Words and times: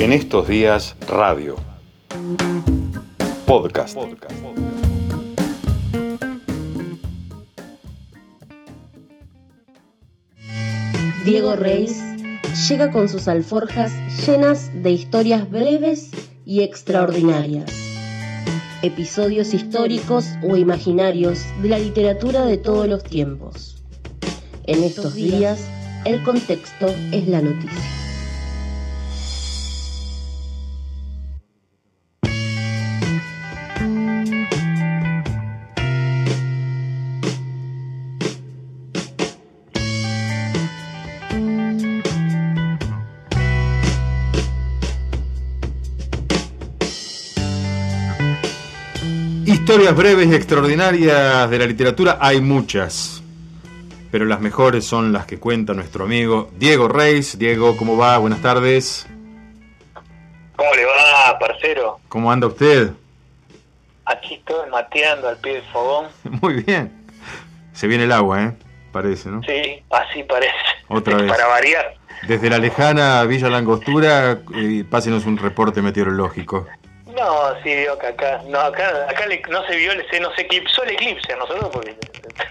En 0.00 0.12
estos 0.12 0.46
días, 0.46 0.94
radio. 1.08 1.56
Podcast. 3.46 3.98
Diego 11.24 11.56
Reis 11.56 12.00
llega 12.68 12.92
con 12.92 13.08
sus 13.08 13.26
alforjas 13.26 13.92
llenas 14.24 14.70
de 14.84 14.92
historias 14.92 15.50
breves 15.50 16.12
y 16.46 16.62
extraordinarias. 16.62 17.68
Episodios 18.82 19.52
históricos 19.52 20.26
o 20.48 20.56
imaginarios 20.56 21.40
de 21.60 21.70
la 21.70 21.78
literatura 21.80 22.44
de 22.44 22.56
todos 22.56 22.86
los 22.86 23.02
tiempos. 23.02 23.82
En 24.62 24.84
estos 24.84 25.16
días, 25.16 25.68
el 26.04 26.22
contexto 26.22 26.86
es 27.10 27.26
la 27.26 27.42
noticia. 27.42 28.07
Historias 49.68 49.94
breves 49.94 50.28
y 50.28 50.34
extraordinarias 50.34 51.50
de 51.50 51.58
la 51.58 51.66
literatura 51.66 52.16
hay 52.22 52.40
muchas, 52.40 53.22
pero 54.10 54.24
las 54.24 54.40
mejores 54.40 54.86
son 54.86 55.12
las 55.12 55.26
que 55.26 55.38
cuenta 55.38 55.74
nuestro 55.74 56.06
amigo 56.06 56.50
Diego 56.56 56.88
Reis. 56.88 57.38
Diego, 57.38 57.76
¿cómo 57.76 57.98
va? 57.98 58.16
Buenas 58.16 58.40
tardes. 58.40 59.06
¿Cómo 60.56 60.74
le 60.74 60.86
va, 60.86 61.38
parcero? 61.38 62.00
¿Cómo 62.08 62.32
anda 62.32 62.46
usted? 62.46 62.92
Aquí 64.06 64.36
estoy 64.36 64.70
mateando 64.70 65.28
al 65.28 65.36
pie 65.36 65.56
del 65.56 65.64
fogón. 65.64 66.06
Muy 66.40 66.62
bien. 66.62 67.06
Se 67.74 67.86
viene 67.86 68.04
el 68.04 68.12
agua, 68.12 68.44
¿eh? 68.44 68.56
Parece, 68.90 69.28
¿no? 69.28 69.42
Sí, 69.42 69.82
así 69.90 70.22
parece. 70.22 70.54
Otra 70.88 71.14
vez. 71.18 71.30
Para 71.30 71.46
variar. 71.46 71.94
Desde 72.26 72.48
la 72.48 72.56
lejana 72.56 73.22
Villa 73.24 73.50
Langostura, 73.50 74.40
eh, 74.54 74.84
pásenos 74.88 75.26
un 75.26 75.36
reporte 75.36 75.82
meteorológico. 75.82 76.66
No, 77.18 77.54
sí, 77.62 77.74
vio 77.74 77.98
que 77.98 78.06
acá, 78.08 78.40
no, 78.46 78.60
acá, 78.60 79.06
acá 79.08 79.26
le- 79.26 79.42
no 79.48 79.66
se 79.66 79.76
vio, 79.76 79.92
el- 79.92 80.08
se 80.10 80.20
nos 80.20 80.38
eclipsó 80.38 80.82
el 80.84 80.90
eclipse 80.90 81.32
a 81.32 81.36
nosotros 81.36 81.68
porque 81.72 81.96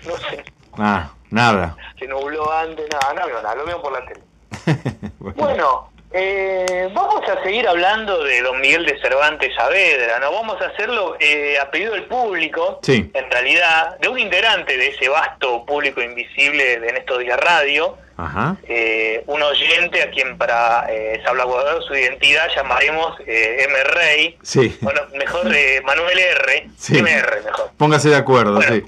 no 0.05 0.17
se, 0.17 0.43
Ah, 0.77 1.09
nada. 1.31 1.75
se 1.99 2.07
nubló 2.07 2.51
antes, 2.51 2.85
nada, 2.91 3.13
no 3.13 3.25
veo 3.27 3.41
nada, 3.41 3.55
lo 3.55 3.65
veo 3.65 3.81
por 3.81 3.91
la 3.93 4.05
tele. 4.05 4.21
Bueno, 5.19 5.35
Bueno, 5.37 5.91
eh, 6.11 6.89
vamos 6.93 7.21
a 7.29 7.41
seguir 7.43 7.67
hablando 7.67 8.23
de 8.23 8.41
don 8.41 8.59
Miguel 8.61 8.85
de 8.85 8.97
Cervantes 9.01 9.53
Saavedra, 9.55 10.19
¿no? 10.19 10.31
Vamos 10.31 10.61
a 10.61 10.67
hacerlo 10.67 11.17
eh, 11.19 11.57
a 11.59 11.69
pedido 11.69 11.93
del 11.93 12.05
público, 12.05 12.79
Sí. 12.81 13.09
en 13.13 13.31
realidad, 13.31 13.97
de 13.99 14.07
un 14.07 14.17
integrante 14.19 14.77
de 14.77 14.87
ese 14.89 15.09
vasto 15.09 15.65
público 15.65 16.01
invisible 16.01 16.79
de 16.79 16.89
En 16.89 16.97
estos 16.97 17.19
días 17.19 17.39
radio, 17.39 17.97
Ajá. 18.17 18.57
eh, 18.67 19.23
un 19.27 19.41
oyente 19.43 20.01
a 20.01 20.09
quien 20.09 20.37
para 20.37 20.85
eh, 20.89 21.21
salvaguardar 21.23 21.81
su 21.83 21.93
identidad 21.95 22.47
llamaremos 22.55 23.15
eh, 23.27 23.65
M. 23.69 23.83
Rey, 23.83 24.37
Sí. 24.41 24.75
bueno, 24.81 25.01
mejor 25.13 25.53
eh, 25.55 25.81
Manuel 25.85 26.17
R, 26.17 26.67
Sí. 26.77 26.97
MR 27.01 27.41
mejor. 27.45 27.71
Póngase 27.77 28.09
de 28.09 28.15
acuerdo, 28.15 28.53
Bueno. 28.55 28.75
sí. 28.75 28.83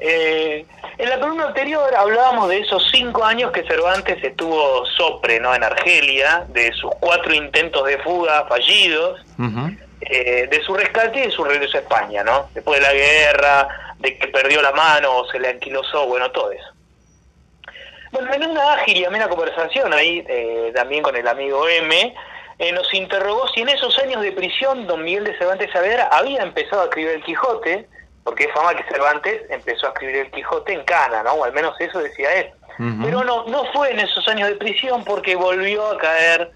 Eh, 0.00 0.64
en 0.98 1.08
la 1.10 1.18
columna 1.18 1.46
anterior 1.48 1.92
hablábamos 1.94 2.48
de 2.48 2.58
esos 2.60 2.88
cinco 2.92 3.24
años 3.24 3.50
que 3.52 3.62
Cervantes 3.64 4.22
estuvo 4.22 4.84
sopre 4.86 5.40
¿no? 5.40 5.54
en 5.54 5.62
Argelia, 5.64 6.44
de 6.48 6.72
sus 6.72 6.90
cuatro 7.00 7.34
intentos 7.34 7.84
de 7.86 7.98
fuga 7.98 8.46
fallidos, 8.48 9.20
eh, 10.00 10.48
de 10.50 10.62
su 10.64 10.74
rescate 10.74 11.20
y 11.20 11.22
de 11.22 11.30
su 11.30 11.44
regreso 11.44 11.76
a 11.78 11.80
España, 11.80 12.22
¿no? 12.24 12.48
Después 12.54 12.80
de 12.80 12.86
la 12.86 12.92
guerra, 12.92 13.68
de 13.98 14.18
que 14.18 14.28
perdió 14.28 14.60
la 14.62 14.72
mano 14.72 15.18
o 15.18 15.28
se 15.30 15.38
le 15.38 15.48
anquilosó, 15.48 16.06
bueno, 16.06 16.30
todo 16.30 16.50
eso. 16.52 16.64
Bueno, 18.12 18.32
en 18.34 18.50
una 18.50 18.74
ágil 18.74 18.98
y 18.98 19.04
amena 19.06 19.26
conversación 19.26 19.92
ahí, 19.94 20.22
eh, 20.28 20.70
también 20.74 21.02
con 21.02 21.16
el 21.16 21.26
amigo 21.26 21.66
M, 21.66 22.14
eh, 22.58 22.72
nos 22.72 22.92
interrogó 22.92 23.48
si 23.48 23.62
en 23.62 23.70
esos 23.70 23.98
años 23.98 24.20
de 24.20 24.32
prisión 24.32 24.86
don 24.86 25.02
Miguel 25.02 25.24
de 25.24 25.36
Cervantes 25.38 25.70
Saavedra 25.72 26.08
había 26.12 26.42
empezado 26.42 26.82
a 26.82 26.84
escribir 26.84 27.12
el 27.12 27.24
Quijote, 27.24 27.88
porque 28.22 28.44
es 28.44 28.52
fama 28.52 28.74
que 28.74 28.84
Cervantes 28.84 29.42
empezó 29.48 29.86
a 29.86 29.90
escribir 29.90 30.16
el 30.16 30.30
Quijote 30.30 30.74
en 30.74 30.84
Cana, 30.84 31.22
¿no? 31.22 31.32
O 31.32 31.44
al 31.44 31.54
menos 31.54 31.74
eso 31.80 31.98
decía 32.00 32.32
él. 32.34 32.50
Pero 33.02 33.22
no, 33.22 33.44
no 33.46 33.64
fue 33.72 33.92
en 33.92 34.00
esos 34.00 34.26
años 34.28 34.48
de 34.48 34.56
prisión 34.56 35.04
porque 35.04 35.36
volvió 35.36 35.86
a 35.86 35.98
caer 35.98 36.50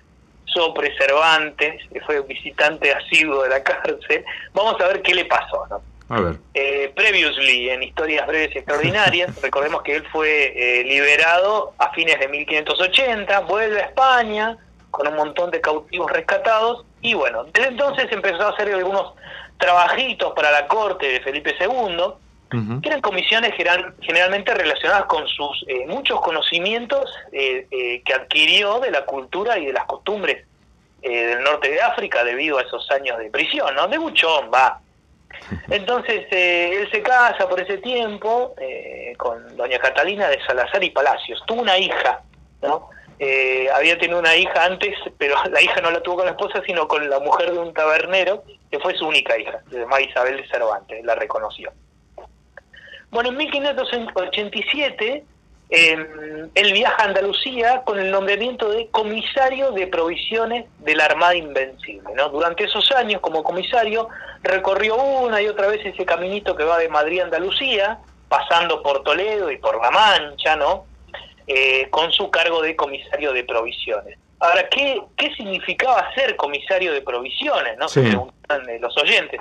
sobre 0.45 0.97
Cervantes, 0.97 1.83
que 1.93 2.01
fue 2.01 2.21
visitante 2.23 2.93
asiduo 2.93 3.43
de 3.43 3.49
la 3.51 3.63
cárcel. 3.63 4.25
Vamos 4.53 4.81
a 4.81 4.89
ver 4.89 5.03
qué 5.03 5.15
le 5.15 5.25
pasó, 5.25 5.67
¿no? 5.69 5.81
A 6.09 6.21
ver. 6.21 6.37
Eh, 6.55 6.93
previously, 6.95 7.71
en 7.71 7.83
Historias 7.83 8.27
Breves 8.27 8.55
y 8.55 8.59
Extraordinarias, 8.59 9.41
recordemos 9.43 9.83
que 9.83 9.97
él 9.97 10.05
fue 10.13 10.53
eh, 10.55 10.85
liberado 10.85 11.75
a 11.79 11.93
fines 11.93 12.19
de 12.21 12.29
1580, 12.29 13.41
vuelve 13.41 13.81
a 13.81 13.87
España 13.87 14.57
con 14.91 15.09
un 15.09 15.17
montón 15.17 15.51
de 15.51 15.61
cautivos 15.61 16.11
rescatados 16.11 16.85
y 17.03 17.15
bueno, 17.15 17.45
desde 17.53 17.69
entonces 17.69 18.07
empezó 18.11 18.43
a 18.43 18.51
hacer 18.51 18.73
algunos 18.73 19.15
trabajitos 19.59 20.33
para 20.35 20.51
la 20.51 20.67
corte 20.69 21.07
de 21.07 21.21
Felipe 21.21 21.55
II, 21.61 22.81
que 22.81 22.89
eran 22.89 23.01
comisiones 23.01 23.53
eran 23.59 23.95
generalmente 24.01 24.55
relacionadas 24.55 25.07
con 25.07 25.27
sus 25.27 25.65
eh, 25.67 25.85
muchos 25.89 26.21
conocimientos 26.21 27.13
eh, 27.33 27.67
eh, 27.71 28.03
que 28.03 28.15
adquirió 28.15 28.79
de 28.79 28.93
la 28.93 29.05
cultura 29.05 29.59
y 29.59 29.67
de 29.67 29.73
las 29.73 29.85
costumbres 29.85 30.47
eh, 31.03 31.27
del 31.27 31.43
norte 31.43 31.71
de 31.71 31.81
África 31.81 32.25
debido 32.25 32.59
a 32.59 32.63
esos 32.63 32.91
años 32.91 33.19
de 33.19 33.31
prisión, 33.31 33.75
¿no? 33.75 33.87
De 33.87 33.99
buchón, 33.99 34.51
va. 34.53 34.81
Entonces 35.71 36.27
eh, 36.31 36.81
él 36.81 36.91
se 36.91 37.03
casa 37.03 37.49
por 37.49 37.61
ese 37.61 37.79
tiempo 37.79 38.55
eh, 38.59 39.15
con 39.17 39.57
doña 39.57 39.79
Catalina 39.79 40.29
de 40.29 40.39
Salazar 40.47 40.83
y 40.83 40.91
Palacios. 40.91 41.43
Tuvo 41.47 41.63
una 41.63 41.79
hija, 41.79 42.23
¿no? 42.63 42.91
Eh, 43.19 43.69
había 43.75 43.99
tenido 43.99 44.19
una 44.19 44.37
hija 44.37 44.65
antes, 44.65 44.95
pero 45.19 45.37
la 45.51 45.61
hija 45.61 45.81
no 45.81 45.91
la 45.91 46.01
tuvo 46.03 46.17
con 46.17 46.27
la 46.27 46.33
esposa, 46.33 46.63
sino 46.67 46.87
con 46.87 47.09
la 47.09 47.19
mujer 47.21 47.53
de 47.53 47.59
un 47.59 47.73
tabernero, 47.73 48.45
que 48.71 48.79
fue 48.79 48.95
su 48.95 49.07
única 49.07 49.39
hija, 49.39 49.61
se 49.71 49.79
llamaba 49.79 50.01
Isabel 50.01 50.37
de 50.37 50.49
Cervantes, 50.49 51.05
la 51.05 51.15
reconoció. 51.15 51.73
Bueno, 53.11 53.31
en 53.31 53.37
1587 53.37 55.25
eh, 55.69 56.49
él 56.55 56.73
viaja 56.73 57.03
a 57.03 57.07
Andalucía 57.07 57.83
con 57.85 57.99
el 57.99 58.11
nombramiento 58.11 58.71
de 58.71 58.89
comisario 58.89 59.73
de 59.73 59.89
provisiones 59.89 60.67
de 60.79 60.95
la 60.95 61.07
Armada 61.07 61.35
Invencible. 61.35 62.15
¿no? 62.15 62.29
Durante 62.29 62.65
esos 62.65 62.91
años, 62.93 63.21
como 63.21 63.43
comisario, 63.43 64.09
recorrió 64.43 64.97
una 64.97 65.43
y 65.43 65.49
otra 65.49 65.67
vez 65.67 65.85
ese 65.85 66.05
caminito 66.05 66.55
que 66.57 66.65
va 66.65 66.79
de 66.79 66.89
Madrid 66.89 67.21
a 67.21 67.25
Andalucía, 67.25 67.99
pasando 68.29 68.83
por 68.83 69.03
Toledo 69.03 69.51
y 69.51 69.59
por 69.59 69.81
La 69.81 69.91
Mancha, 69.91 70.57
¿no? 70.57 70.85
Eh, 71.47 71.89
con 71.91 72.11
su 72.11 72.29
cargo 72.31 72.61
de 72.61 72.75
comisario 72.75 73.33
de 73.33 73.45
provisiones. 73.45 74.19
Ahora, 74.41 74.69
¿qué, 74.69 75.01
qué 75.17 75.33
significaba 75.35 76.13
ser 76.15 76.37
comisario 76.37 76.93
de 76.93 77.03
provisiones? 77.03 77.79
¿no? 77.79 77.89
Se 77.89 78.03
preguntan 78.03 78.69
eh, 78.69 78.79
los 78.81 78.97
oyentes. 78.99 79.41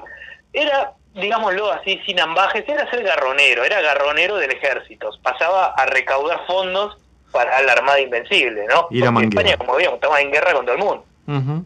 Era, 0.54 0.94
digámoslo 1.16 1.72
así, 1.72 2.00
sin 2.06 2.20
ambajes, 2.20 2.68
era 2.68 2.90
ser 2.90 3.04
garronero, 3.04 3.64
era 3.64 3.82
garronero 3.82 4.36
del 4.38 4.52
ejército. 4.52 5.10
Pasaba 5.22 5.68
a 5.68 5.86
recaudar 5.86 6.46
fondos 6.46 6.98
para 7.32 7.62
la 7.64 7.74
Armada 7.74 8.00
Invencible, 8.00 8.66
¿no? 8.68 8.84
Porque 8.84 9.04
manguear. 9.04 9.46
España, 9.46 9.58
como 9.58 9.78
digamos, 9.78 9.98
estaba 9.98 10.22
en 10.22 10.32
guerra 10.32 10.54
con 10.54 10.66
todo 10.66 10.76
el 10.76 10.82
mundo. 10.82 11.66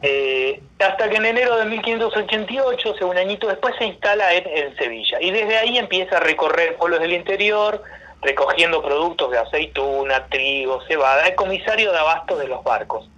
Eh, 0.00 0.62
hasta 0.78 1.10
que 1.10 1.16
en 1.16 1.26
enero 1.26 1.56
de 1.56 1.64
1588, 1.64 2.90
o 2.90 2.96
sea, 2.96 3.06
un 3.06 3.18
añito 3.18 3.48
después, 3.48 3.74
se 3.78 3.86
instala 3.86 4.32
en, 4.34 4.46
en 4.46 4.76
Sevilla. 4.76 5.18
Y 5.20 5.30
desde 5.30 5.58
ahí 5.58 5.76
empieza 5.76 6.18
a 6.18 6.20
recorrer 6.20 6.76
pueblos 6.76 7.00
del 7.00 7.14
interior, 7.14 7.82
recogiendo 8.22 8.82
productos 8.82 9.30
de 9.30 9.38
aceituna, 9.38 10.26
trigo, 10.26 10.80
cebada. 10.86 11.26
Es 11.26 11.34
comisario 11.34 11.92
de 11.92 11.98
abastos 11.98 12.38
de 12.38 12.46
los 12.46 12.62
barcos. 12.62 13.08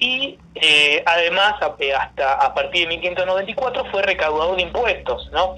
Y 0.00 0.38
eh, 0.54 1.02
además, 1.06 1.54
hasta 1.60 2.34
a 2.34 2.54
partir 2.54 2.82
de 2.88 2.96
1594, 2.96 3.84
fue 3.90 4.02
recaudador 4.02 4.56
de 4.56 4.62
impuestos, 4.62 5.30
¿no? 5.32 5.54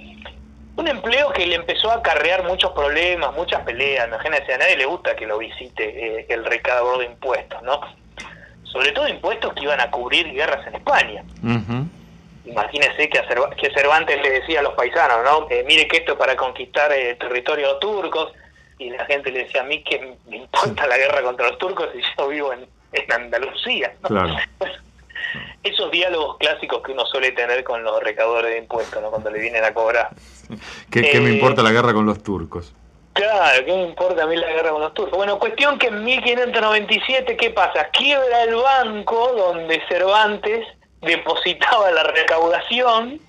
Un 0.76 0.88
empleo 0.88 1.30
que 1.32 1.46
le 1.46 1.54
empezó 1.54 1.90
a 1.90 1.96
acarrear 1.96 2.42
muchos 2.44 2.72
problemas, 2.72 3.32
muchas 3.34 3.60
peleas. 3.62 4.08
Imagínense, 4.08 4.54
a 4.54 4.58
nadie 4.58 4.76
le 4.76 4.86
gusta 4.86 5.14
que 5.14 5.26
lo 5.26 5.38
visite 5.38 5.84
eh, 6.20 6.26
el 6.28 6.44
recaudador 6.44 6.98
de 7.00 7.04
impuestos, 7.06 7.62
¿no? 7.62 7.80
Sobre 8.64 8.90
todo 8.92 9.06
impuestos 9.06 9.52
que 9.54 9.62
iban 9.62 9.80
a 9.80 9.90
cubrir 9.90 10.32
guerras 10.32 10.66
en 10.66 10.74
España. 10.76 11.22
Ujú. 11.44 11.86
Imagínese 12.46 13.08
que, 13.08 13.18
a 13.18 13.28
Cerva- 13.28 13.54
que 13.54 13.70
Cervantes 13.72 14.20
le 14.22 14.30
decía 14.40 14.60
a 14.60 14.62
los 14.62 14.72
paisanos, 14.74 15.18
¿no? 15.24 15.46
Eh, 15.50 15.62
mire 15.66 15.86
que 15.86 15.98
esto 15.98 16.12
es 16.12 16.18
para 16.18 16.34
conquistar 16.36 16.90
eh, 16.92 17.14
territorios 17.14 17.78
turcos. 17.78 18.32
Y 18.78 18.90
la 18.90 19.04
gente 19.04 19.30
le 19.30 19.44
decía 19.44 19.60
a 19.60 19.64
mí 19.64 19.82
que 19.84 20.16
me 20.26 20.36
importa 20.38 20.86
la 20.88 20.96
guerra 20.96 21.22
contra 21.22 21.48
los 21.48 21.58
turcos 21.58 21.90
si 21.94 22.00
yo 22.18 22.28
vivo 22.28 22.52
en, 22.52 22.66
en 22.92 23.12
Andalucía. 23.12 23.94
¿no? 24.02 24.08
Claro. 24.08 24.36
Esos 25.62 25.90
diálogos 25.90 26.36
clásicos 26.38 26.82
que 26.82 26.92
uno 26.92 27.06
suele 27.06 27.30
tener 27.32 27.62
con 27.64 27.82
los 27.84 28.02
recaudadores 28.02 28.52
de 28.52 28.58
impuestos, 28.58 29.00
¿no? 29.00 29.10
Cuando 29.10 29.30
le 29.30 29.38
vienen 29.38 29.64
a 29.64 29.72
cobrar. 29.72 30.10
¿Qué, 30.90 31.02
qué 31.02 31.20
me 31.20 31.30
Eh, 31.30 31.34
importa 31.34 31.62
la 31.62 31.70
guerra 31.70 31.92
con 31.94 32.04
los 32.04 32.22
turcos? 32.22 32.74
Claro, 33.12 33.64
¿qué 33.64 33.72
me 33.72 33.82
importa 33.84 34.24
a 34.24 34.26
mí 34.26 34.36
la 34.36 34.48
guerra 34.48 34.70
con 34.70 34.80
los 34.80 34.92
turcos? 34.94 35.16
Bueno, 35.16 35.38
cuestión 35.38 35.78
que 35.78 35.86
en 35.86 36.02
1597, 36.04 37.36
¿qué 37.36 37.50
pasa? 37.50 37.88
Quiebra 37.90 38.42
el 38.42 38.56
banco 38.56 39.32
donde 39.36 39.80
Cervantes 39.88 40.66
depositaba 41.00 41.90
la 41.92 42.02
recaudación 42.04 43.20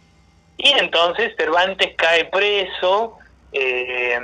y 0.58 0.70
entonces 0.80 1.34
Cervantes 1.38 1.94
cae 1.98 2.26
preso 2.26 3.18
eh, 3.52 4.20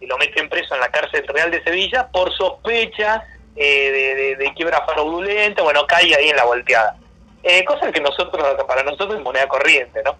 y 0.00 0.06
lo 0.06 0.18
meten 0.18 0.48
preso 0.48 0.74
en 0.74 0.80
la 0.80 0.90
cárcel 0.90 1.26
real 1.28 1.50
de 1.50 1.62
Sevilla 1.62 2.08
por 2.12 2.32
sospecha 2.36 3.24
eh, 3.56 4.36
de, 4.38 4.54
quiebra 4.54 4.84
fraudulenta, 4.86 5.62
bueno, 5.62 5.86
cae 5.86 6.14
ahí 6.14 6.30
en 6.30 6.36
la 6.36 6.44
volteada. 6.44 6.96
Eh, 7.42 7.64
cosa 7.64 7.90
que 7.90 8.00
nosotros, 8.00 8.64
para 8.66 8.82
nosotros 8.82 9.16
es 9.16 9.22
moneda 9.22 9.48
corriente, 9.48 10.02
¿no? 10.04 10.16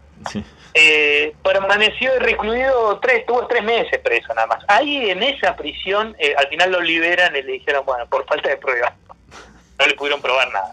Eh, 0.74 1.34
permaneció 1.44 2.18
recluido 2.18 2.98
tres, 3.00 3.26
tuvo 3.26 3.46
tres 3.46 3.62
meses 3.62 3.98
preso 3.98 4.28
nada 4.34 4.46
más. 4.46 4.64
Ahí 4.68 5.10
en 5.10 5.22
esa 5.22 5.54
prisión, 5.54 6.16
eh, 6.18 6.34
al 6.36 6.48
final 6.48 6.72
lo 6.72 6.80
liberan 6.80 7.36
y 7.36 7.42
le 7.42 7.52
dijeron, 7.52 7.84
bueno, 7.84 8.06
por 8.06 8.24
falta 8.26 8.48
de 8.48 8.56
pruebas, 8.56 8.92
no 9.78 9.86
le 9.86 9.94
pudieron 9.94 10.22
probar 10.22 10.50
nada. 10.50 10.72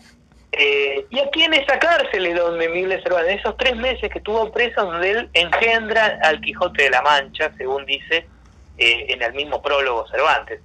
Eh, 0.54 1.06
y 1.10 1.20
aquí 1.20 1.44
en 1.44 1.54
esa 1.54 1.78
cárcel 1.80 2.26
es 2.26 2.36
donde 2.36 2.70
Miguel 2.70 3.02
Cervantes, 3.04 3.34
en 3.34 3.40
esos 3.40 3.58
tres 3.58 3.76
meses 3.76 4.10
que 4.10 4.20
estuvo 4.20 4.52
preso, 4.52 4.86
donde 4.86 5.12
él 5.12 5.30
engendra 5.34 6.18
al 6.24 6.40
Quijote 6.42 6.84
de 6.84 6.90
la 6.92 7.02
Mancha, 7.02 7.52
según 7.58 7.86
dice 7.86 8.26
en 8.78 9.22
el 9.22 9.34
mismo 9.34 9.62
prólogo 9.62 10.08
Cervantes. 10.08 10.62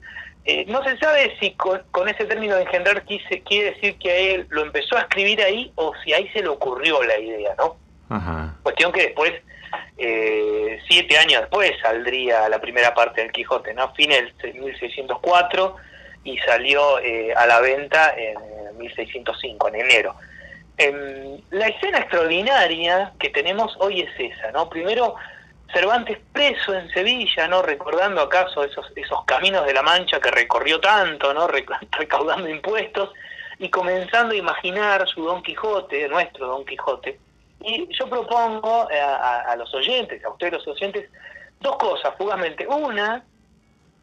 No 0.67 0.85
se 0.85 0.99
sabe 0.99 1.37
si 1.41 1.52
con, 1.52 2.08
ese 2.08 2.26
término 2.26 2.56
de 2.56 2.62
engendrar 2.62 3.05
quise, 3.05 3.41
quiere 3.43 3.73
decir 3.73 3.96
que 3.99 4.11
a 4.11 4.17
él 4.17 4.46
lo 4.50 4.62
empezó 4.62 4.96
a 4.96 5.00
escribir 5.00 5.41
ahí 5.43 5.73
o 5.76 5.93
si 6.05 6.12
ahí 6.12 6.29
se 6.29 6.43
le 6.43 6.49
ocurrió 6.49 7.02
la 7.02 7.19
idea, 7.19 7.55
¿no? 7.56 7.76
Cuestión 8.62 8.93
que 8.93 9.02
después, 9.02 9.32
eh, 9.96 10.79
siete 10.87 11.19
años 11.19 11.41
después, 11.41 11.73
saldría 11.81 12.49
la 12.49 12.61
primera 12.61 12.94
parte 12.94 13.23
del 13.23 13.32
Quijote, 13.32 13.73
¿no? 13.75 13.93
Fines 13.94 14.37
del 14.38 14.55
1604 14.55 15.76
y 16.25 16.38
salió 16.38 16.99
eh, 17.00 17.32
a 17.35 17.47
la 17.47 17.61
venta 17.61 18.14
en 18.17 18.79
1605, 18.79 19.69
en 19.69 19.75
enero. 19.75 20.14
Em, 20.76 21.40
la 21.50 21.69
escena 21.69 21.99
extraordinaria 22.00 23.12
que 23.19 23.31
tenemos 23.31 23.76
hoy 23.79 24.00
es 24.00 24.11
esa, 24.19 24.50
¿no? 24.50 24.69
Primero, 24.69 25.14
Cervantes 25.72 26.19
preso 26.32 26.75
en 26.75 26.88
Sevilla, 26.90 27.49
¿no? 27.49 27.62
Recordando 27.62 28.22
acaso 28.22 28.62
esos, 28.64 28.93
esos 28.94 29.25
caminos 29.25 29.66
de 29.66 29.75
la 29.75 29.82
Mancha 29.82 30.20
que 30.20 30.31
recorrió 30.31 30.81
tanto, 30.81 31.34
¿no? 31.34 31.49
Recaudando 31.90 32.49
impuestos 32.49 33.11
y 33.58 33.69
comenzando 33.69 34.34
a 34.34 34.37
imaginar 34.37 35.06
su 35.08 35.25
Don 35.25 35.43
Quijote, 35.43 36.08
nuestro 36.08 36.46
Don 36.46 36.64
Quijote, 36.64 37.19
y 37.64 37.88
yo 37.94 38.06
propongo 38.08 38.88
eh, 38.90 39.00
a, 39.00 39.55
los 39.56 39.72
oyentes, 39.75 40.22
a 40.22 40.28
ustedes 40.28 40.52
los 40.52 40.69
oyentes, 40.69 41.08
dos 41.61 41.76
cosas, 41.76 42.12
fugazmente. 42.19 42.66
Una, 42.66 43.25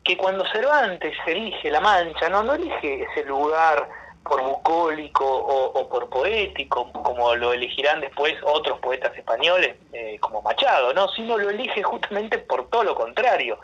que 0.04 0.18
cuando 0.18 0.44
Cervantes 0.52 1.16
elige 1.28 1.70
La 1.70 1.80
Mancha, 1.80 2.28
no, 2.28 2.42
no 2.42 2.56
elige 2.56 3.04
ese 3.04 3.24
lugar 3.24 3.88
por 4.24 4.42
bucólico 4.42 5.26
o, 5.26 5.90
por 5.90 6.10
poético, 6.10 6.92
como 6.92 7.36
lo 7.36 7.54
elegirán 7.54 8.02
después 8.02 8.36
otros 8.44 8.80
poetas 8.80 9.16
españoles, 9.16 9.76
eh, 10.12 10.20
como 10.20 10.42
Machado, 10.42 10.94
no, 10.94 11.08
sino 11.10 11.38
lo 11.38 11.50
elige 11.50 11.84
justamente 11.84 12.38
por 12.38 12.70
todo 12.70 12.84
lo 12.84 12.96
contrario. 12.96 13.58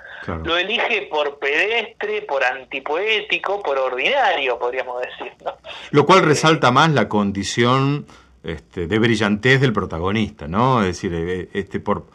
Lo 0.44 0.58
elige 0.58 1.08
por 1.10 1.40
pedestre, 1.40 2.22
por 2.24 2.44
antipoético, 2.44 3.62
por 3.62 3.78
ordinario, 3.78 4.58
podríamos 4.60 5.02
decir. 5.02 5.32
¿no? 5.44 5.54
Lo 5.92 6.06
cual 6.06 6.24
resalta 6.24 6.72
más 6.72 6.92
la 6.92 7.08
condición 7.08 8.06
este, 8.44 8.88
de 8.88 9.00
brillantez 9.00 9.62
del 9.62 9.74
protagonista, 9.74 10.48
¿no? 10.48 10.82
Es 10.82 10.88
decir, 10.88 11.14
eh, 11.14 11.50
este, 11.54 11.80
por, 11.80 12.06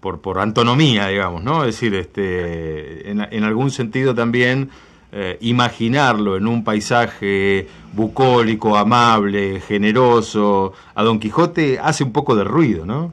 por, 0.00 0.20
por 0.20 0.38
antonomía, 0.38 1.08
digamos, 1.08 1.42
¿no? 1.42 1.64
Es 1.64 1.74
decir, 1.74 1.94
este, 1.94 3.10
en, 3.10 3.44
algún 3.44 3.70
sentido 3.70 4.14
también 4.14 4.70
eh, 5.12 5.38
imaginarlo 5.40 6.36
en 6.36 6.46
un 6.46 6.64
paisaje 6.64 7.68
bucólico, 7.92 8.76
amable, 8.76 9.60
generoso, 9.60 10.72
a 10.94 11.02
Don 11.02 11.18
Quijote 11.18 11.78
hace 11.80 12.04
un 12.04 12.12
poco 12.12 12.36
de 12.36 12.44
ruido, 12.44 12.86
¿no? 12.86 13.12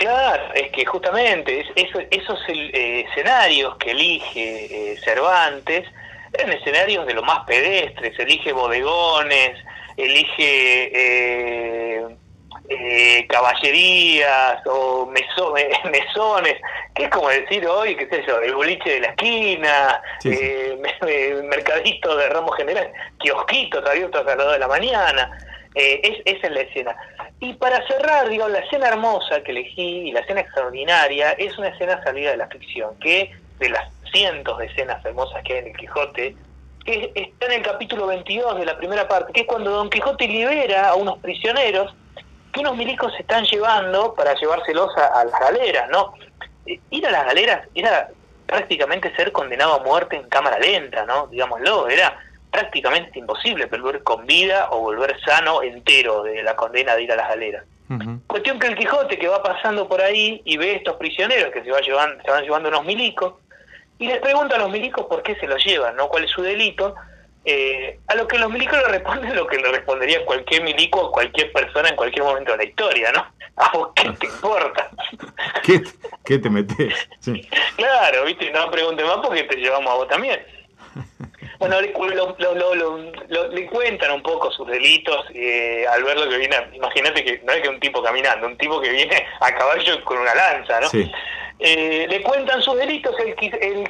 Claro, 0.00 0.54
es 0.54 0.72
que 0.72 0.86
justamente 0.86 1.62
esos 1.76 2.40
eh, 2.48 3.04
escenarios 3.06 3.76
que 3.76 3.90
elige 3.90 4.96
Cervantes 5.04 5.86
eran 6.32 6.52
escenarios 6.54 7.06
de 7.06 7.12
lo 7.12 7.22
más 7.22 7.40
pedestres, 7.44 8.18
elige 8.18 8.50
bodegones, 8.52 9.62
elige 9.98 10.90
eh, 10.94 12.06
eh, 12.70 13.26
caballerías 13.28 14.66
o 14.66 15.06
mesones, 15.90 16.56
que 16.94 17.04
es 17.04 17.10
como 17.10 17.28
decir 17.28 17.66
hoy, 17.66 17.94
qué 17.94 18.06
sé 18.08 18.24
yo, 18.26 18.40
el 18.40 18.54
boliche 18.54 18.92
de 18.92 19.00
la 19.00 19.08
esquina, 19.08 20.02
eh, 20.24 20.78
mercadito 21.44 22.16
de 22.16 22.28
ramos 22.30 22.56
general, 22.56 22.90
kiosquitos 23.18 23.84
abiertos 23.84 24.26
a 24.26 24.34
las 24.34 24.38
2 24.38 24.52
de 24.54 24.58
la 24.60 24.68
mañana. 24.68 25.38
Es, 25.74 26.18
esa 26.24 26.46
es 26.46 26.52
la 26.52 26.60
escena. 26.60 26.96
Y 27.38 27.54
para 27.54 27.86
cerrar, 27.86 28.28
digo, 28.28 28.48
la 28.48 28.58
escena 28.58 28.88
hermosa 28.88 29.42
que 29.42 29.52
elegí 29.52 30.08
y 30.08 30.12
la 30.12 30.20
escena 30.20 30.40
extraordinaria 30.40 31.32
es 31.32 31.56
una 31.58 31.68
escena 31.68 32.02
salida 32.02 32.32
de 32.32 32.36
la 32.36 32.48
ficción, 32.48 32.98
que 32.98 33.32
de 33.58 33.68
las 33.68 33.88
cientos 34.12 34.58
de 34.58 34.66
escenas 34.66 35.04
hermosas 35.04 35.42
que 35.44 35.54
hay 35.54 35.58
en 35.60 35.66
el 35.68 35.76
Quijote, 35.76 36.36
que 36.84 37.12
está 37.14 37.46
en 37.46 37.52
el 37.52 37.62
capítulo 37.62 38.06
22 38.06 38.58
de 38.58 38.66
la 38.66 38.76
primera 38.76 39.06
parte, 39.06 39.32
que 39.32 39.42
es 39.42 39.46
cuando 39.46 39.70
Don 39.70 39.90
Quijote 39.90 40.26
libera 40.26 40.88
a 40.88 40.94
unos 40.94 41.18
prisioneros 41.18 41.94
que 42.52 42.60
unos 42.60 42.76
milicos 42.76 43.12
se 43.12 43.22
están 43.22 43.44
llevando 43.44 44.14
para 44.14 44.34
llevárselos 44.34 44.90
a, 44.96 45.24
las 45.24 45.40
galeras, 45.40 45.88
¿no? 45.90 46.14
Eh, 46.66 46.80
ir 46.90 47.06
a 47.06 47.10
las 47.10 47.26
galeras 47.26 47.68
era 47.74 48.08
prácticamente 48.46 49.14
ser 49.14 49.30
condenado 49.30 49.74
a 49.74 49.84
muerte 49.84 50.16
en 50.16 50.28
cámara 50.28 50.58
lenta, 50.58 51.04
¿no? 51.04 51.28
Digámoslo, 51.28 51.88
era 51.88 52.18
prácticamente 52.50 53.18
imposible 53.18 53.66
volver 53.66 54.02
con 54.02 54.26
vida 54.26 54.68
o 54.70 54.80
volver 54.80 55.18
sano 55.20 55.62
entero 55.62 56.22
de 56.22 56.42
la 56.42 56.56
condena 56.56 56.96
de 56.96 57.02
ir 57.04 57.12
a 57.12 57.16
las 57.16 57.28
galeras. 57.28 57.64
Cuestión 58.28 58.60
que 58.60 58.68
el 58.68 58.76
Quijote 58.76 59.18
que 59.18 59.26
va 59.26 59.42
pasando 59.42 59.88
por 59.88 60.00
ahí 60.00 60.40
y 60.44 60.56
ve 60.56 60.76
estos 60.76 60.94
prisioneros 60.94 61.52
que 61.52 61.64
se, 61.64 61.72
va 61.72 61.80
llevando, 61.80 62.22
se 62.22 62.30
van 62.30 62.44
llevando 62.44 62.68
unos 62.68 62.84
milicos, 62.84 63.34
y 63.98 64.06
les 64.06 64.18
pregunta 64.20 64.56
a 64.56 64.58
los 64.58 64.70
milicos 64.70 65.06
por 65.06 65.22
qué 65.22 65.34
se 65.36 65.46
los 65.46 65.62
llevan, 65.64 65.94
¿no? 65.96 66.08
¿Cuál 66.08 66.24
es 66.24 66.30
su 66.30 66.40
delito? 66.40 66.94
Eh, 67.44 67.98
a 68.06 68.14
lo 68.14 68.28
que 68.28 68.38
los 68.38 68.50
milicos 68.50 68.78
le 68.78 68.88
responden 68.88 69.34
lo 69.34 69.46
que 69.46 69.58
le 69.58 69.70
respondería 69.72 70.24
cualquier 70.24 70.62
milico 70.62 71.00
o 71.00 71.12
cualquier 71.12 71.52
persona 71.52 71.88
en 71.88 71.96
cualquier 71.96 72.24
momento 72.24 72.52
de 72.52 72.58
la 72.58 72.64
historia, 72.64 73.12
¿no? 73.12 73.26
¿A 73.56 73.70
vos 73.72 73.88
qué 73.94 74.10
te 74.10 74.26
importa? 74.26 74.90
¿Qué, 76.24 76.38
te 76.38 76.48
metes? 76.50 76.94
Claro, 77.76 78.24
¿viste? 78.24 78.50
No 78.50 78.70
pregunte 78.70 79.04
más 79.04 79.18
porque 79.18 79.44
te 79.44 79.56
llevamos 79.56 79.92
a 79.92 79.96
vos 79.96 80.08
también. 80.08 80.40
Bueno, 81.60 81.78
le, 81.78 81.88
le 81.88 83.66
cuentan 83.66 84.12
un 84.12 84.22
poco 84.22 84.50
sus 84.50 84.66
delitos 84.66 85.26
eh, 85.34 85.84
al 85.92 86.02
ver 86.02 86.18
lo 86.18 86.26
que 86.26 86.38
viene. 86.38 86.56
Imagínate 86.72 87.22
que 87.22 87.42
no 87.44 87.52
es 87.52 87.60
que 87.60 87.68
un 87.68 87.78
tipo 87.78 88.02
caminando, 88.02 88.46
un 88.46 88.56
tipo 88.56 88.80
que 88.80 88.88
viene 88.88 89.26
a 89.40 89.54
caballo 89.54 90.02
con 90.04 90.16
una 90.16 90.34
lanza, 90.34 90.80
¿no? 90.80 90.88
Sí. 90.88 91.12
Eh, 91.58 92.06
le 92.08 92.22
cuentan 92.22 92.62
sus 92.62 92.76
delitos, 92.76 93.14
el, 93.20 93.34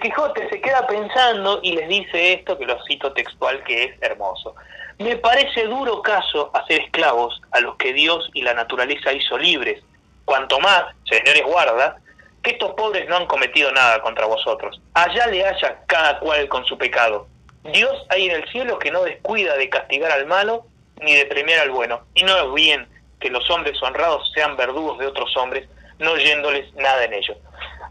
Quijote 0.00 0.48
se 0.48 0.60
queda 0.60 0.84
pensando 0.88 1.60
y 1.62 1.76
les 1.76 1.88
dice 1.88 2.32
esto, 2.32 2.58
que 2.58 2.66
lo 2.66 2.76
cito 2.86 3.12
textual, 3.12 3.62
que 3.62 3.84
es 3.84 4.02
hermoso. 4.02 4.56
Me 4.98 5.14
parece 5.14 5.66
duro 5.66 6.02
caso 6.02 6.50
hacer 6.52 6.80
esclavos 6.80 7.40
a 7.52 7.60
los 7.60 7.76
que 7.76 7.92
Dios 7.92 8.28
y 8.34 8.42
la 8.42 8.54
naturaleza 8.54 9.12
hizo 9.12 9.38
libres, 9.38 9.80
cuanto 10.24 10.58
más, 10.58 10.86
señores 11.04 11.44
guardas, 11.44 11.94
que 12.42 12.50
estos 12.50 12.72
pobres 12.72 13.08
no 13.08 13.16
han 13.16 13.26
cometido 13.26 13.70
nada 13.70 14.02
contra 14.02 14.26
vosotros. 14.26 14.80
Allá 14.94 15.28
le 15.28 15.46
haya 15.46 15.78
cada 15.86 16.18
cual 16.18 16.48
con 16.48 16.64
su 16.64 16.76
pecado. 16.76 17.28
Dios 17.64 18.06
hay 18.08 18.28
en 18.28 18.36
el 18.36 18.48
cielo 18.50 18.78
que 18.78 18.90
no 18.90 19.02
descuida 19.02 19.56
de 19.56 19.68
castigar 19.68 20.10
al 20.12 20.26
malo 20.26 20.66
ni 21.02 21.14
de 21.14 21.26
premiar 21.26 21.60
al 21.60 21.70
bueno, 21.70 22.02
y 22.14 22.22
no 22.24 22.36
es 22.36 22.54
bien 22.54 22.88
que 23.20 23.30
los 23.30 23.48
hombres 23.50 23.80
honrados 23.82 24.30
sean 24.34 24.56
verdugos 24.56 24.98
de 24.98 25.06
otros 25.06 25.34
hombres, 25.36 25.68
no 25.98 26.12
oyéndoles 26.12 26.72
nada 26.74 27.04
en 27.04 27.14
ello. 27.14 27.36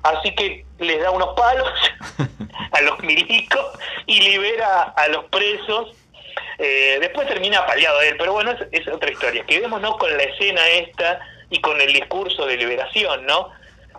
Así 0.03 0.33
que 0.33 0.65
les 0.79 1.01
da 1.01 1.11
unos 1.11 1.35
palos 1.35 1.69
a 2.71 2.81
los 2.81 2.99
milicos 3.01 3.65
y 4.05 4.21
libera 4.21 4.93
a 4.95 5.07
los 5.09 5.25
presos. 5.25 5.95
Eh, 6.57 6.97
después 6.99 7.27
termina 7.27 7.65
paliado 7.65 8.01
él, 8.01 8.15
pero 8.17 8.33
bueno, 8.33 8.55
es, 8.71 8.87
otra 8.87 9.11
historia. 9.11 9.45
Quedémonos 9.45 9.97
con 9.97 10.15
la 10.15 10.23
escena 10.23 10.65
esta 10.67 11.19
y 11.49 11.61
con 11.61 11.79
el 11.79 11.93
discurso 11.93 12.45
de 12.45 12.57
liberación, 12.57 13.25
¿no? 13.25 13.51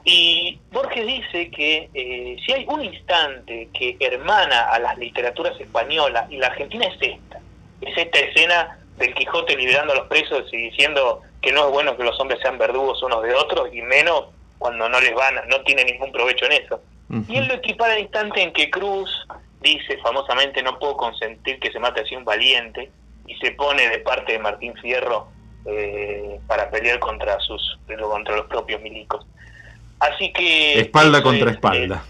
Y 0.04 0.59
Borges 0.73 1.07
dice 1.07 1.50
que 1.50 1.90
eh, 1.92 2.37
si 2.45 2.52
hay 2.52 2.64
un 2.69 2.85
instante 2.85 3.69
que 3.73 3.97
hermana 4.00 4.62
a 4.71 4.78
las 4.78 4.97
literaturas 4.99 5.59
españolas 5.61 6.30
y 6.30 6.38
la 6.38 6.49
argentina 6.49 6.87
es 6.87 6.97
esta, 7.00 7.40
es 7.83 7.97
esta 7.97 8.19
escena 8.19 8.78
del 8.97 9.14
Quijote 9.14 9.57
liberando 9.57 9.92
a 9.92 9.97
los 9.97 10.09
presos 10.09 10.45
y 10.52 10.57
diciendo 10.57 11.23
que 11.42 11.52
no 11.52 11.66
es 11.66 11.73
bueno 11.73 11.97
que 11.97 12.04
los 12.04 12.19
hombres 12.21 12.40
sean 12.40 12.59
verdugos 12.59 13.02
unos 13.02 13.23
de 13.23 13.35
otros 13.35 13.69
y 13.73 13.83
menos 13.83 14.26
cuando 14.59 14.88
no 14.88 15.00
les 15.00 15.14
van, 15.14 15.37
no 15.49 15.62
tiene 15.62 15.85
ningún 15.85 16.12
provecho 16.12 16.47
en 16.47 16.52
eso. 16.52 16.80
Y 17.28 17.38
él 17.38 17.49
lo 17.49 17.54
equipara 17.54 17.95
al 17.95 18.00
instante 18.00 18.40
en 18.40 18.52
que 18.52 18.71
Cruz 18.71 19.11
dice 19.61 19.99
famosamente 19.99 20.62
no 20.62 20.78
puedo 20.78 20.97
consentir 20.97 21.59
que 21.59 21.73
se 21.73 21.80
mate 21.80 22.02
así 22.02 22.14
un 22.14 22.25
valiente 22.25 22.90
y 23.26 23.35
se 23.37 23.50
pone 23.52 23.88
de 23.88 23.99
parte 23.99 24.33
de 24.33 24.38
Martín 24.38 24.75
Fierro 24.76 25.28
eh, 25.66 26.38
para 26.47 26.71
pelear 26.71 27.00
contra 27.00 27.38
sus 27.40 27.78
contra 28.00 28.37
los 28.37 28.47
propios 28.47 28.80
milicos. 28.80 29.26
Así 30.00 30.33
que 30.33 30.80
espalda 30.80 31.23
contra 31.23 31.50
espalda. 31.50 32.02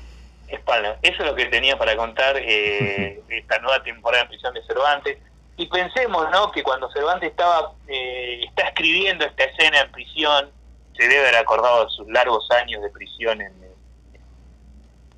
Espalda. 0.47 0.99
Eso 1.03 1.23
es 1.23 1.29
lo 1.29 1.35
que 1.35 1.47
tenía 1.47 1.77
para 1.77 1.97
contar 1.97 2.37
eh, 2.39 3.21
esta 3.29 3.59
nueva 3.59 3.83
temporada 3.83 4.23
en 4.23 4.29
prisión 4.29 4.55
de 4.55 4.63
Cervantes. 4.65 5.19
Y 5.57 5.67
pensemos, 5.67 6.27
¿no? 6.31 6.51
Que 6.53 6.63
cuando 6.63 6.91
Cervantes 6.93 7.31
estaba 7.31 7.73
eh, 7.89 8.41
está 8.45 8.69
escribiendo 8.69 9.27
esta 9.27 9.45
escena 9.45 9.81
en 9.81 9.93
prisión, 9.93 10.51
se 10.97 11.03
debe 11.03 11.21
haber 11.21 11.37
acordado 11.37 11.85
de 11.85 11.91
sus 11.91 12.09
largos 12.09 12.49
años 12.53 12.83
de 12.83 12.91
prisión 12.91 13.41
en, 13.43 13.53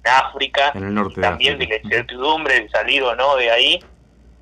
África, 0.05 0.73
en 0.75 0.83
el 0.83 0.95
norte 0.95 1.21
también 1.21 1.61
de, 1.61 1.67
la 1.69 1.77
incertidumbre 1.77 2.61
de 2.61 2.69
salir 2.71 3.05
o 3.05 3.15
no 3.15 3.37
de 3.37 3.51
ahí. 3.53 3.85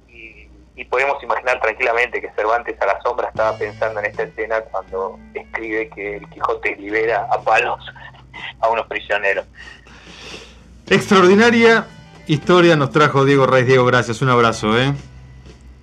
Y, 0.09 0.49
y, 0.75 0.85
podemos 0.87 1.23
imaginar 1.23 1.61
tranquilamente 1.61 2.19
que 2.19 2.31
Cervantes 2.31 2.81
a 2.81 2.87
la 2.87 3.01
sombra 3.03 3.29
estaba 3.29 3.59
pensando 3.59 4.01
en 4.01 4.07
esta 4.07 4.23
escena 4.23 4.63
cuando 4.63 5.19
escribe 5.35 5.91
que 5.91 6.17
el 6.17 6.31
Quijote 6.31 6.77
libera 6.77 7.29
a 7.31 7.43
palos 7.43 7.85
a 8.61 8.69
unos 8.69 8.87
prisioneros. 8.87 9.47
Extraordinaria 10.89 11.87
historia 12.27 12.77
nos 12.77 12.91
trajo 12.91 13.25
Diego 13.25 13.47
Reyes. 13.47 13.69
Diego, 13.69 13.85
gracias. 13.85 14.23
Un 14.23 14.31
abrazo, 14.31 14.79
¿eh? 14.79 14.93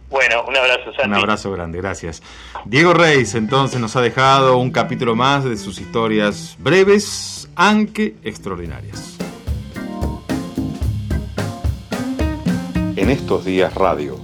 Bueno, 0.09 0.43
un 0.47 0.55
abrazo, 0.55 0.93
Santi. 0.93 1.09
Un 1.09 1.15
abrazo 1.15 1.51
grande, 1.51 1.79
gracias. 1.79 2.23
Diego 2.65 2.93
Reis 2.93 3.35
entonces 3.35 3.79
nos 3.79 3.95
ha 3.95 4.01
dejado 4.01 4.57
un 4.57 4.71
capítulo 4.71 5.15
más 5.15 5.43
de 5.43 5.57
sus 5.57 5.81
historias 5.81 6.55
breves, 6.59 7.49
aunque 7.55 8.15
extraordinarias. 8.23 9.17
En 12.95 13.09
estos 13.09 13.45
días 13.45 13.73
radio, 13.73 14.17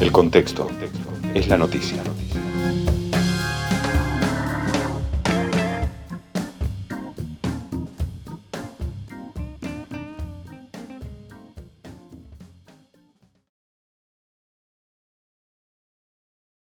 el 0.00 0.12
contexto 0.12 0.68
es 1.34 1.48
la 1.48 1.56
noticia. 1.56 2.02